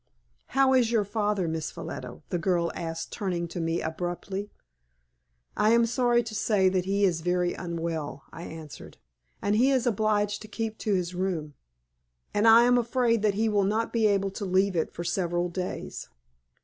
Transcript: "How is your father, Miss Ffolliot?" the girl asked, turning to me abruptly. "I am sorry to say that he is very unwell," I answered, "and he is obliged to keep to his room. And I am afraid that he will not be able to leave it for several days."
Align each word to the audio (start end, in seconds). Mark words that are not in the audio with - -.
"How 0.57 0.73
is 0.73 0.89
your 0.91 1.03
father, 1.03 1.47
Miss 1.47 1.69
Ffolliot?" 1.69 2.23
the 2.29 2.39
girl 2.39 2.71
asked, 2.73 3.11
turning 3.13 3.47
to 3.49 3.59
me 3.59 3.81
abruptly. 3.81 4.49
"I 5.55 5.73
am 5.73 5.85
sorry 5.85 6.23
to 6.23 6.33
say 6.33 6.69
that 6.69 6.85
he 6.85 7.03
is 7.05 7.21
very 7.21 7.53
unwell," 7.53 8.23
I 8.31 8.45
answered, 8.45 8.97
"and 9.43 9.55
he 9.55 9.69
is 9.69 9.85
obliged 9.85 10.41
to 10.41 10.47
keep 10.47 10.79
to 10.79 10.95
his 10.95 11.13
room. 11.13 11.53
And 12.33 12.47
I 12.47 12.63
am 12.63 12.79
afraid 12.79 13.21
that 13.21 13.35
he 13.35 13.47
will 13.47 13.61
not 13.63 13.93
be 13.93 14.07
able 14.07 14.31
to 14.31 14.43
leave 14.43 14.75
it 14.75 14.91
for 14.91 15.03
several 15.03 15.49
days." 15.49 16.09